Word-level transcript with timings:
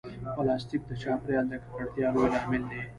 پلاستيک 0.35 0.81
د 0.87 0.91
چاپېریال 1.01 1.45
د 1.49 1.53
ککړتیا 1.63 2.07
لوی 2.13 2.27
لامل 2.33 2.63
دی. 2.71 2.81